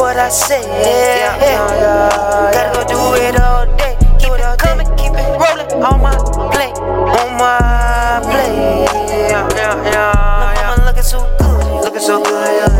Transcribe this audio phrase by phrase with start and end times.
[0.00, 0.62] what I say.
[0.64, 2.50] Yeah, yeah, yeah.
[2.56, 3.94] Gotta go do it all day.
[4.18, 6.16] Keep it coming, keep it rolling on my
[6.56, 8.88] plate, on my plate.
[9.28, 10.12] Yeah, yeah, yeah.
[10.40, 12.72] My mama looking so good, looking so good.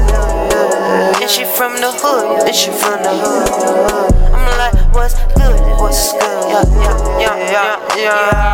[1.21, 4.17] And she from the hood, and she from the hood.
[4.32, 5.61] I'm like, what's good?
[5.76, 6.25] What's good?
[6.48, 8.50] Yeah, yeah, yeah, yeah, yeah,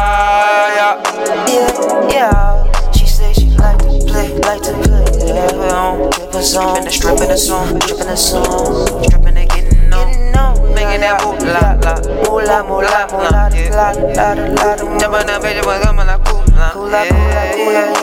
[5.86, 11.22] on, strip a the stripping the song, the song, stripping it, getting on, making that
[11.22, 11.94] moolah, la,
[12.27, 17.02] moolah, moolah, moolah, la, la, la, la, jumping that bitch, but coming like cool, la,
[17.02, 17.94] yeah, yeah,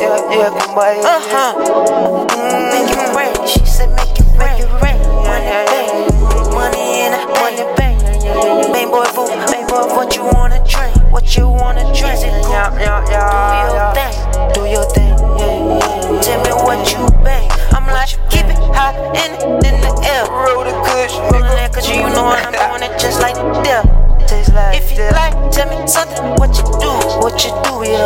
[0.00, 1.52] yeah, yeah, kumbaya, uh huh,
[2.74, 3.34] make it rain.
[3.46, 5.90] She said make it rain, rain, money, bang,
[6.50, 7.98] money in a money, bang.
[8.72, 10.96] Main boy, fool, main boy, what you wanna drink?
[11.12, 12.18] What you wanna drink?
[12.50, 13.61] Yeah, yeah, yeah.
[22.38, 23.84] You I'm doing it just like that.
[24.52, 26.36] Like if you like, tell me something.
[26.36, 26.92] What you do?
[27.20, 27.72] What you do?
[27.88, 28.04] Yeah,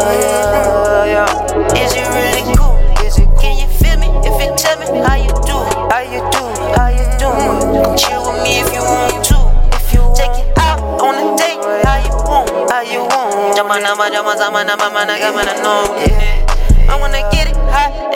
[1.06, 1.74] yeah, yeah.
[1.74, 2.78] Is it really cool?
[3.02, 3.26] Is it?
[3.38, 4.06] Can you feel me?
[4.22, 5.58] If you tell me how you do,
[5.90, 6.42] how you do,
[6.78, 7.30] how you do.
[7.30, 7.98] Mm.
[7.98, 9.38] Chill with me if you want to.
[9.74, 13.58] If you take it out on a date, how you want, how you want.
[13.58, 15.74] Jamana, jamana, jamana, jamana, jamana, no.
[15.98, 16.46] Yeah.
[16.90, 18.14] I wanna get it hot in it.
[18.14, 18.15] Yeah,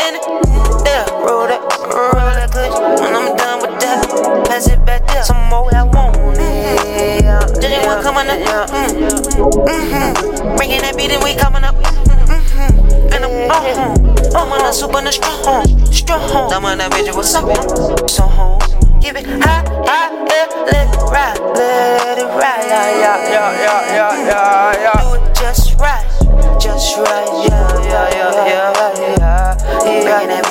[8.12, 8.70] coming up.
[8.70, 8.90] Mm.
[9.70, 10.56] Mm-hmm.
[10.56, 11.76] Bringing that beat and we coming up.
[11.76, 13.14] Mm-hmm.
[13.14, 14.38] And I'm uh-huh.
[14.38, 16.52] I'm on a super the strong, strong.
[16.52, 17.46] I'm on that bitch, what's up?
[18.10, 18.58] So home.
[19.00, 22.66] Give it high, high, yeah, let it ride, let it ride.
[22.66, 25.02] Yeah, yeah, yeah, yeah, yeah, yeah, yeah.
[25.02, 26.04] Do it just right,
[26.60, 27.30] just right.
[27.46, 29.14] Yeah, yeah, yeah, yeah, yeah.
[29.18, 30.02] yeah.
[30.02, 30.49] Bringing that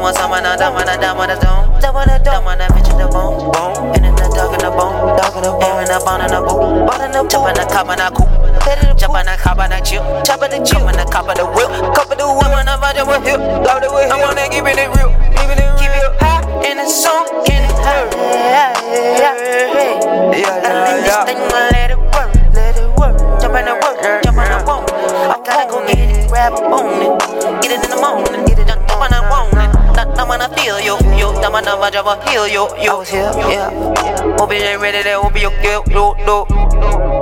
[0.00, 1.76] Some want someone, I don't wanna, don't wanna, don't.
[1.76, 3.52] Don't wanna, don't wanna, bitch in the bone.
[3.52, 3.92] Bone.
[3.92, 4.96] And in the dog in the bone.
[5.20, 5.76] Dog in the bone.
[5.76, 6.88] Airing up on in the boot.
[6.88, 7.28] Ball in the boot.
[7.28, 8.96] Chopping the cop on the coop.
[8.96, 10.00] Chop on the cop on the chill.
[10.24, 10.80] Chop on the chill.
[10.80, 11.68] Chop on the cop on the whip.
[11.92, 12.48] Cop on the whip.
[12.48, 13.44] I'm on the body with hip.
[13.44, 14.29] Loaded with hip.
[30.70, 30.96] heal you.
[31.18, 32.68] You, 나만 나만 잡아 heal you.
[32.78, 32.90] you.
[32.90, 33.70] I was here, yeah.
[34.40, 37.19] 오비는 ready, 내 오비 욕, 욕, 욕, 욕.